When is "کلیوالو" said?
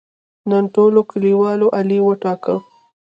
1.11-1.67